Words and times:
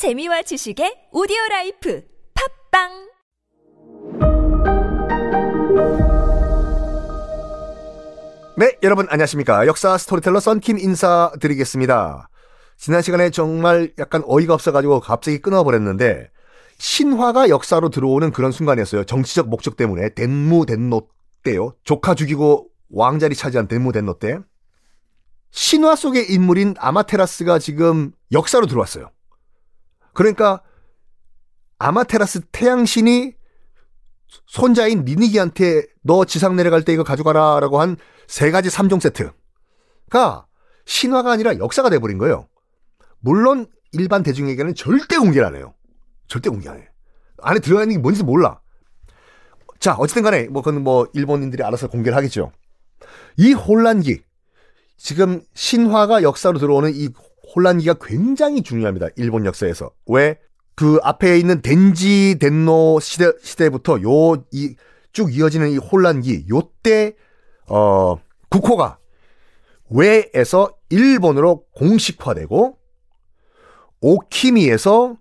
재미와 0.00 0.40
지식의 0.40 1.12
오디오 1.12 1.36
라이프 1.50 2.02
팟빵 2.72 2.88
네, 8.56 8.78
여러분 8.82 9.06
안녕하십니까. 9.10 9.66
역사 9.66 9.98
스토리텔러 9.98 10.40
썬킴 10.40 10.78
인사드리겠습니다. 10.78 12.30
지난 12.78 13.02
시간에 13.02 13.28
정말 13.28 13.92
약간 13.98 14.22
어이가 14.24 14.54
없어 14.54 14.72
가지고 14.72 15.00
갑자기 15.00 15.36
끊어 15.36 15.64
버렸는데, 15.64 16.30
신화가 16.78 17.50
역사로 17.50 17.90
들어오는 17.90 18.32
그런 18.32 18.52
순간이었어요. 18.52 19.04
정치적 19.04 19.50
목적 19.50 19.76
때문에. 19.76 20.14
덴무 20.14 20.64
덴노 20.64 21.08
때요. 21.42 21.74
조카 21.84 22.14
죽이고 22.14 22.68
왕자리 22.88 23.34
차지한 23.34 23.68
덴무 23.68 23.92
덴노 23.92 24.18
때. 24.18 24.38
신화 25.50 25.94
속의 25.94 26.32
인물인 26.32 26.74
아마테라스가 26.78 27.58
지금 27.58 28.12
역사로 28.32 28.66
들어왔어요. 28.66 29.10
그러니까 30.12 30.62
아마테라스 31.78 32.42
태양신이 32.52 33.34
손자인 34.46 35.04
니니기한테 35.04 35.84
너 36.02 36.24
지상 36.24 36.56
내려갈 36.56 36.84
때 36.84 36.92
이거 36.92 37.04
가져가라 37.04 37.60
라고 37.60 37.80
한 37.80 37.96
세 38.30 38.52
가지 38.52 38.68
3종 38.68 39.00
세트가 39.00 40.46
신화가 40.86 41.32
아니라 41.32 41.58
역사가 41.58 41.90
돼버린 41.90 42.16
거예요. 42.16 42.48
물론 43.18 43.66
일반 43.90 44.22
대중에게는 44.22 44.76
절대 44.76 45.18
공개를 45.18 45.44
안 45.44 45.56
해요. 45.56 45.74
절대 46.28 46.48
공개 46.48 46.68
안 46.68 46.78
해. 46.78 46.88
안에 47.42 47.58
들어가 47.58 47.82
있는 47.82 47.96
게 47.96 48.00
뭔지 48.00 48.22
몰라. 48.22 48.60
자, 49.80 49.96
어쨌든 49.96 50.22
간에 50.22 50.44
뭐 50.44 50.62
그건 50.62 50.84
뭐 50.84 51.08
일본인들이 51.12 51.64
알아서 51.64 51.88
공개를 51.88 52.16
하겠죠. 52.16 52.52
이 53.36 53.52
혼란기 53.52 54.22
지금 54.96 55.42
신화가 55.54 56.22
역사로 56.22 56.60
들어오는 56.60 56.92
이 56.94 57.08
혼란기가 57.54 57.94
굉장히 58.00 58.62
중요합니다. 58.62 59.08
일본 59.16 59.44
역사에서. 59.44 59.90
왜? 60.06 60.38
그 60.74 60.98
앞에 61.02 61.38
있는 61.38 61.60
덴지 61.60 62.38
덴노 62.40 63.00
시대, 63.00 63.32
시대부터 63.42 64.00
요, 64.02 64.44
이, 64.50 64.76
쭉 65.12 65.34
이어지는 65.34 65.70
이 65.70 65.76
혼란기, 65.76 66.46
요때, 66.48 67.16
어, 67.68 68.16
국호가 68.48 68.98
외에서 69.90 70.74
일본으로 70.88 71.64
공식화되고, 71.74 72.78
오키미에서 74.00 75.16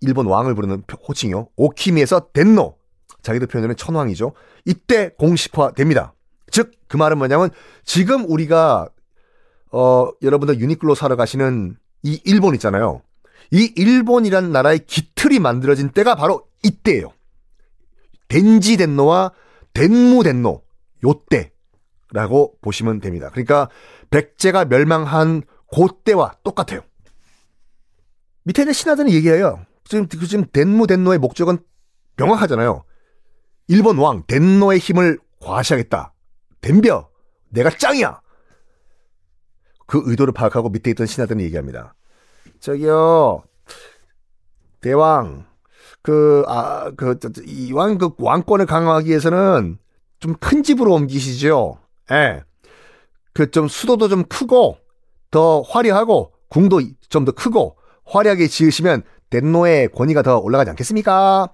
일본 0.00 0.26
왕을 0.26 0.54
부르는 0.54 0.82
호칭이요. 1.08 1.48
오키미에서 1.56 2.30
덴노. 2.32 2.76
자기들 3.22 3.46
표현으로는 3.46 3.76
천왕이죠. 3.76 4.32
이때 4.64 5.10
공식화됩니다. 5.18 6.14
즉, 6.50 6.72
그 6.88 6.96
말은 6.96 7.18
뭐냐면, 7.18 7.50
지금 7.84 8.28
우리가, 8.28 8.88
어, 9.72 10.08
여러분들 10.22 10.60
유니클로 10.60 10.94
사러 10.94 11.16
가시는 11.16 11.76
이 12.02 12.20
일본 12.24 12.54
있잖아요. 12.54 13.02
이 13.50 13.72
일본이라는 13.76 14.52
나라의 14.52 14.80
기틀이 14.86 15.38
만들어진 15.38 15.90
때가 15.90 16.14
바로 16.14 16.46
이때예요. 16.62 17.12
덴지 18.28 18.76
덴노와 18.76 19.32
덴무 19.72 20.22
덴노 20.24 20.62
요때라고 21.04 22.58
보시면 22.60 23.00
됩니다. 23.00 23.30
그러니까 23.30 23.68
백제가 24.10 24.64
멸망한 24.64 25.42
그때와 25.74 26.36
똑같아요. 26.42 26.80
밑에 28.44 28.62
있는 28.62 28.72
신하들은 28.72 29.10
얘기해요. 29.10 29.64
지금 29.84 30.08
지금 30.08 30.44
덴무 30.52 30.86
덴노의 30.86 31.18
목적은 31.18 31.58
명확하잖아요. 32.16 32.84
일본 33.68 33.98
왕 33.98 34.24
덴노의 34.26 34.78
힘을 34.78 35.18
과시하겠다. 35.40 36.12
덴벼 36.60 37.08
내가 37.50 37.70
짱이야. 37.70 38.20
그 39.86 40.02
의도를 40.04 40.32
파악하고 40.32 40.68
밑에 40.70 40.90
있던 40.90 41.06
신하들은 41.06 41.40
얘기합니다. 41.42 41.94
저기요, 42.60 43.42
대왕, 44.80 45.46
그, 46.02 46.44
아, 46.48 46.90
그, 46.96 47.18
이왕 47.46 47.98
그 47.98 48.10
왕권을 48.18 48.66
강화하기 48.66 49.08
위해서는 49.08 49.78
좀 50.20 50.34
큰 50.40 50.62
집으로 50.62 50.92
옮기시죠. 50.94 51.78
예. 52.12 52.42
그 53.34 53.50
좀 53.50 53.68
수도도 53.68 54.08
좀 54.08 54.24
크고, 54.24 54.78
더 55.30 55.60
화려하고, 55.62 56.32
궁도 56.48 56.80
좀 57.08 57.24
더 57.24 57.32
크고, 57.32 57.76
화려하게 58.06 58.46
지으시면 58.48 59.02
덴노의 59.30 59.88
권위가 59.88 60.22
더 60.22 60.38
올라가지 60.38 60.70
않겠습니까? 60.70 61.52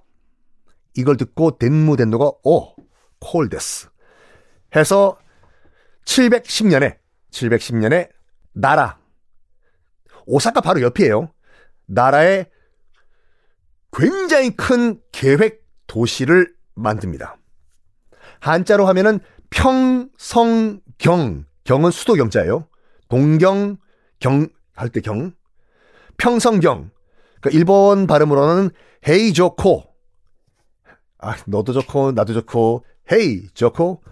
이걸 0.95 1.17
듣고 1.17 1.57
덴무 1.57 1.97
덴노가, 1.97 2.31
오, 2.43 2.75
콜데스. 3.19 3.89
해서 4.75 5.17
710년에, 6.05 6.97
710년에 7.31 8.09
나라, 8.53 8.99
오사카 10.25 10.61
바로 10.61 10.81
옆이에요. 10.81 11.33
나라의 11.85 12.49
굉장히 13.91 14.55
큰 14.55 14.99
계획 15.11 15.63
도시를 15.87 16.53
만듭니다. 16.75 17.37
한자로 18.39 18.85
하면은 18.87 19.19
평성경, 19.49 21.45
경은 21.63 21.91
수도 21.91 22.15
경자예요. 22.15 22.67
동경, 23.09 23.77
경, 24.19 24.47
할 24.73 24.89
때 24.89 25.01
경. 25.01 25.33
평성경. 26.17 26.89
그러니까 27.41 27.57
일본 27.57 28.07
발음으로는 28.07 28.71
헤이 29.07 29.33
좋고. 29.33 29.83
아, 31.19 31.35
너도 31.45 31.73
좋고, 31.73 32.13
나도 32.13 32.33
좋고, 32.33 32.85
헤이 33.11 33.49
좋고, 33.53 34.03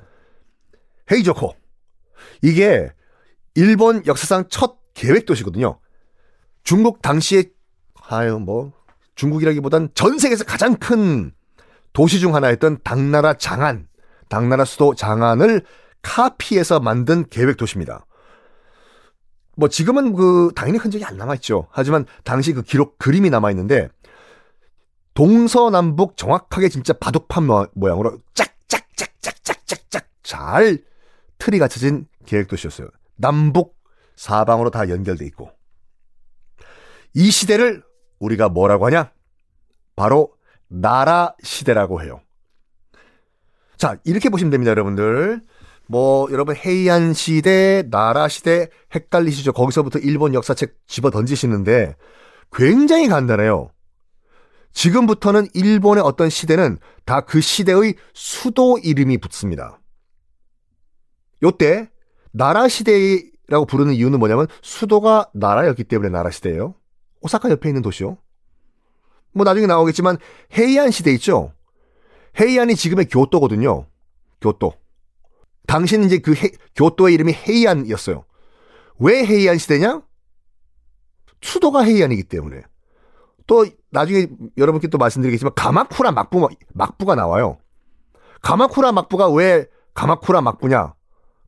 헤이 1.11 1.23
좋고. 1.23 1.55
이게 2.41 2.91
일본 3.55 4.05
역사상 4.05 4.45
첫 4.49 4.77
계획 4.93 5.25
도시거든요. 5.25 5.79
중국 6.63 7.01
당시에 7.01 7.45
아유 8.07 8.39
뭐 8.39 8.73
중국이라기보단 9.15 9.89
전 9.93 10.17
세계에서 10.17 10.43
가장 10.43 10.75
큰 10.75 11.31
도시 11.93 12.19
중 12.19 12.35
하나였던 12.35 12.79
당나라 12.83 13.33
장안, 13.33 13.87
당나라 14.29 14.65
수도 14.65 14.95
장안을 14.95 15.63
카피해서 16.01 16.79
만든 16.79 17.25
계획 17.29 17.57
도시입니다. 17.57 18.05
뭐 19.57 19.67
지금은 19.67 20.13
그 20.13 20.51
당연히 20.55 20.77
흔적이 20.77 21.05
안 21.05 21.17
남아 21.17 21.35
있죠. 21.35 21.67
하지만 21.71 22.05
당시 22.23 22.53
그 22.53 22.63
기록 22.63 22.97
그림이 22.97 23.29
남아 23.29 23.51
있는데 23.51 23.89
동서남북 25.13 26.15
정확하게 26.15 26.69
진짜 26.69 26.93
바둑판 26.93 27.47
모양으로 27.73 28.17
짝짝짝짝짝짝짝 28.33 30.05
잘 30.23 30.79
틀이 31.37 31.59
갖춰진 31.59 32.07
계획 32.25 32.47
도시였어요. 32.47 32.87
남북 33.21 33.77
사방으로 34.15 34.69
다 34.71 34.89
연결돼 34.89 35.25
있고 35.27 35.51
이 37.13 37.31
시대를 37.31 37.83
우리가 38.19 38.49
뭐라고 38.49 38.85
하냐? 38.87 39.11
바로 39.95 40.33
나라 40.67 41.35
시대라고 41.43 42.01
해요. 42.01 42.21
자, 43.77 43.97
이렇게 44.03 44.29
보시면 44.29 44.51
됩니다, 44.51 44.69
여러분들. 44.69 45.41
뭐, 45.87 46.27
여러분, 46.31 46.55
헤이안 46.55 47.13
시대, 47.13 47.83
나라 47.89 48.27
시대, 48.27 48.69
헷갈리시죠? 48.93 49.51
거기서부터 49.53 49.99
일본 49.99 50.33
역사책 50.33 50.77
집어 50.87 51.09
던지시는데, 51.09 51.95
굉장히 52.53 53.07
간단해요. 53.07 53.71
지금부터는 54.71 55.47
일본의 55.53 56.03
어떤 56.03 56.29
시대는 56.29 56.77
다 57.05 57.21
그 57.21 57.41
시대의 57.41 57.95
수도 58.13 58.77
이름이 58.77 59.17
붙습니다. 59.17 59.81
요때, 61.43 61.89
나라 62.31 62.67
시대라고 62.67 63.65
부르는 63.65 63.93
이유는 63.93 64.19
뭐냐면, 64.19 64.47
수도가 64.61 65.29
나라였기 65.33 65.83
때문에 65.83 66.09
나라 66.09 66.29
시대예요. 66.31 66.75
오사카 67.21 67.49
옆에 67.49 67.69
있는 67.69 67.81
도시요. 67.81 68.17
뭐 69.33 69.45
나중에 69.45 69.67
나오겠지만 69.67 70.17
헤이안 70.57 70.91
시대 70.91 71.11
있죠. 71.13 71.53
헤이안이 72.39 72.75
지금의 72.75 73.05
교토거든요. 73.05 73.85
교토. 74.41 74.73
당시는 75.67 76.05
이제 76.07 76.17
그 76.17 76.33
헤, 76.33 76.49
교토의 76.75 77.13
이름이 77.13 77.33
헤이안이었어요. 77.33 78.25
왜 78.99 79.25
헤이안 79.25 79.57
시대냐? 79.57 80.01
수도가 81.41 81.83
헤이안이기 81.83 82.23
때문에. 82.23 82.63
또 83.47 83.65
나중에 83.89 84.27
여러분께 84.57 84.87
또 84.87 84.97
말씀드리겠지만 84.97 85.53
가마쿠라 85.55 86.11
막부 86.11 86.47
막부가 86.73 87.15
나와요. 87.15 87.57
가마쿠라 88.41 88.91
막부가 88.91 89.29
왜 89.29 89.67
가마쿠라 89.93 90.41
막부냐? 90.41 90.93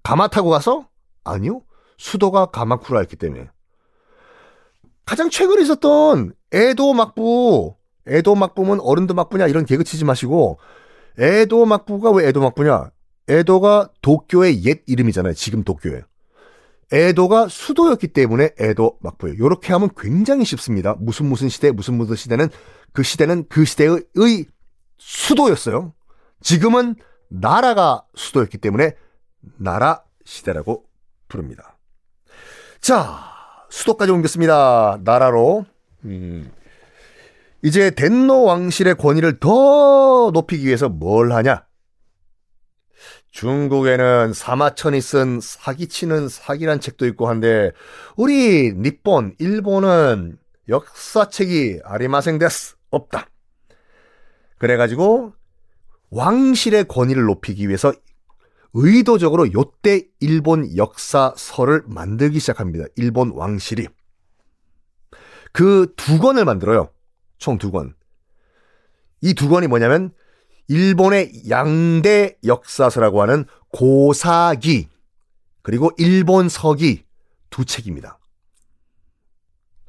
가마 0.03 0.27
타고 0.27 0.49
가서? 0.49 0.87
아니요. 1.23 1.61
수도가 1.97 2.47
가마쿠라였기 2.47 3.15
때문에. 3.15 3.49
가장 5.05 5.29
최근에 5.29 5.61
있었던 5.63 6.33
에도 6.51 6.93
막부, 6.93 7.75
에도 8.07 8.35
막부면 8.35 8.79
어른도 8.81 9.13
막부냐 9.13 9.47
이런 9.47 9.65
개그 9.65 9.83
치지 9.83 10.05
마시고 10.05 10.59
에도 11.17 11.65
막부가 11.65 12.11
왜 12.11 12.27
에도 12.27 12.41
막부냐? 12.41 12.91
에도가 13.27 13.89
도쿄의 14.01 14.65
옛 14.65 14.83
이름이잖아요. 14.85 15.33
지금 15.33 15.63
도쿄에. 15.63 16.01
에도가 16.91 17.47
수도였기 17.47 18.09
때문에 18.09 18.51
에도 18.59 18.97
막부예요. 19.01 19.35
이렇게 19.35 19.73
하면 19.73 19.89
굉장히 19.97 20.43
쉽습니다. 20.45 20.95
무슨 20.99 21.27
무슨 21.27 21.49
시대, 21.49 21.71
무슨 21.71 21.95
무슨 21.95 22.15
시대는 22.15 22.49
그 22.91 23.01
시대는 23.03 23.45
그 23.49 23.65
시대의 23.65 24.03
수도였어요. 24.97 25.93
지금은 26.41 26.95
나라가 27.29 28.03
수도였기 28.15 28.57
때문에 28.57 28.95
나라 29.57 30.03
시대라고 30.25 30.85
부릅니다. 31.27 31.77
자, 32.79 33.19
수도까지 33.69 34.11
옮겼습니다. 34.11 34.99
나라로. 35.03 35.65
음. 36.05 36.51
이제 37.61 37.91
덴노 37.91 38.43
왕실의 38.43 38.95
권위를 38.95 39.39
더 39.39 40.31
높이기 40.33 40.65
위해서 40.67 40.89
뭘 40.89 41.31
하냐? 41.31 41.65
중국에는 43.31 44.33
사마천이 44.33 45.01
쓴 45.01 45.39
사기치는 45.41 46.29
사기란 46.29 46.79
책도 46.79 47.07
있고 47.07 47.27
한데 47.27 47.71
우리 48.15 48.73
니폰, 48.73 49.33
일본은 49.39 50.37
역사책이 50.69 51.79
아리마생 51.83 52.37
데스 52.37 52.75
없다. 52.91 53.27
그래가지고 54.59 55.33
왕실의 56.11 56.85
권위를 56.87 57.23
높이기 57.23 57.67
위해서 57.67 57.91
의도적으로 58.73 59.53
요때 59.53 60.07
일본 60.19 60.75
역사서를 60.75 61.83
만들기 61.87 62.39
시작합니다. 62.39 62.85
일본 62.95 63.31
왕실이. 63.31 63.87
그 65.51 65.93
두 65.95 66.19
권을 66.19 66.45
만들어요. 66.45 66.89
총 67.37 67.57
두 67.57 67.71
권. 67.71 67.93
이 69.21 69.33
두 69.35 69.47
권이 69.47 69.67
뭐냐면 69.67 70.11
일본의 70.67 71.49
양대 71.49 72.37
역사서라고 72.45 73.21
하는 73.21 73.45
고사기 73.69 74.87
그리고 75.61 75.91
일본 75.97 76.49
서기 76.49 77.05
두 77.49 77.65
책입니다. 77.65 78.17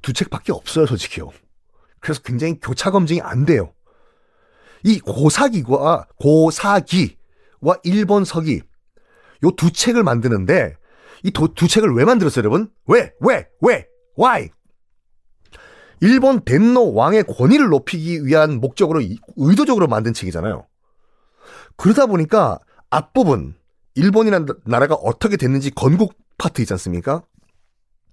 두 0.02 0.12
책밖에 0.12 0.52
없어요, 0.52 0.86
솔직히요. 0.86 1.30
그래서 2.00 2.20
굉장히 2.22 2.60
교차 2.60 2.90
검증이 2.90 3.22
안 3.22 3.46
돼요. 3.46 3.72
이 4.84 5.00
고사기와 5.00 6.06
고사기와 6.20 7.16
일본 7.84 8.24
서기 8.26 8.60
요 9.44 9.50
두 9.52 9.72
책을 9.72 10.02
만드는데 10.02 10.76
이두 11.22 11.68
책을 11.68 11.94
왜 11.94 12.04
만들었어요, 12.04 12.40
여러분? 12.40 12.70
왜? 12.86 13.12
왜? 13.20 13.48
왜? 13.60 13.86
Why? 14.18 14.50
일본 16.00 16.44
덴노 16.44 16.92
왕의 16.92 17.24
권위를 17.24 17.68
높이기 17.68 18.26
위한 18.26 18.60
목적으로 18.60 19.00
의도적으로 19.36 19.86
만든 19.86 20.12
책이잖아요. 20.12 20.66
그러다 21.76 22.06
보니까 22.06 22.58
앞부분 22.90 23.54
일본이라는 23.94 24.46
나라가 24.66 24.94
어떻게 24.96 25.36
됐는지 25.36 25.70
건국 25.70 26.14
파트 26.36 26.60
있지 26.60 26.72
않습니까? 26.74 27.22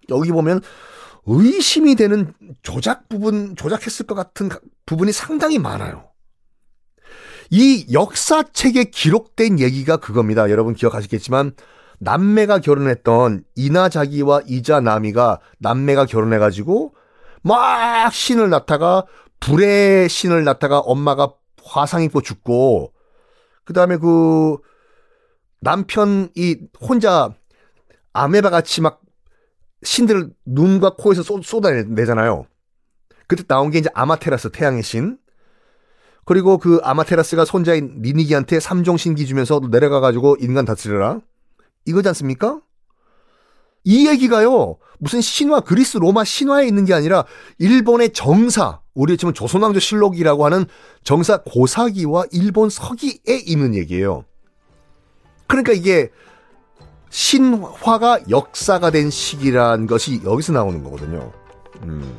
여기 0.10 0.32
보면 0.32 0.62
의심이 1.26 1.96
되는 1.96 2.34
조작 2.62 3.10
부분, 3.10 3.56
조작했을 3.56 4.06
것 4.06 4.16
같은 4.16 4.50
부분이 4.86 5.12
상당히 5.12 5.60
많아요. 5.60 6.11
이 7.52 7.86
역사책에 7.92 8.86
기록된 8.86 9.60
얘기가 9.60 9.98
그겁니다. 9.98 10.50
여러분 10.50 10.74
기억하시겠지만 10.74 11.52
남매가 12.00 12.60
결혼했던 12.60 13.44
이나자기와 13.56 14.42
이자나미가 14.48 15.40
남매가 15.60 16.06
결혼해가지고 16.06 16.96
막 17.44 18.14
신을 18.14 18.50
낳다가 18.50 19.06
불의 19.42 20.08
신을 20.08 20.46
낳다가 20.46 20.80
엄마가 20.80 21.34
화상 21.64 22.04
입고 22.04 22.22
죽고 22.22 22.94
그 23.66 23.74
다음에 23.74 23.98
그 23.98 24.58
남편이 25.60 26.58
혼자 26.82 27.34
아메바 28.14 28.50
같이 28.50 28.82
막 28.82 29.02
신들을 29.84 30.30
눈과 30.46 30.96
코에서 30.98 31.22
쏟, 31.22 31.44
쏟아내잖아요. 31.44 32.46
그때 33.28 33.44
나온 33.44 33.72
게 33.72 33.80
이제 33.80 33.90
아마테라스 33.94 34.52
태양의 34.52 34.84
신. 34.84 35.18
그리고 36.26 36.58
그 36.58 36.80
아마테라스가 36.84 37.46
손자인 37.46 38.02
니니기한테 38.02 38.60
삼종 38.60 38.98
신기 38.98 39.26
주면서 39.26 39.60
내려가가지고 39.70 40.38
인간 40.40 40.66
다스려라. 40.66 41.20
이거지 41.86 42.08
않습니까? 42.10 42.62
이 43.84 44.08
얘기가요, 44.08 44.78
무슨 45.00 45.22
신화, 45.22 45.62
그리스 45.62 45.98
로마 45.98 46.24
신화에 46.24 46.68
있는 46.68 46.86
게 46.86 46.94
아니라 46.94 47.26
일본의 47.58 48.14
정사, 48.14 48.80
우리 48.94 49.18
지금 49.18 49.34
조선왕조 49.34 49.80
실록이라고 49.80 50.46
하는 50.46 50.66
정사 51.04 51.42
고사기와 51.44 52.26
일본 52.32 52.70
서기에 52.70 53.40
있는 53.46 53.74
얘기예요. 53.74 54.26
그러니까 55.48 55.74
이게 55.74 56.12
신화가 57.10 58.30
역사가 58.30 58.92
된 58.92 59.10
시기란 59.10 59.88
것이 59.88 60.22
여기서 60.24 60.54
나오는 60.54 60.84
거거든요. 60.84 61.32
음. 61.84 62.14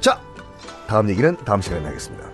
자, 0.00 0.20
다음 0.86 1.08
얘기는 1.08 1.36
다음 1.44 1.62
시간에 1.62 1.84
하겠습니다. 1.86 2.28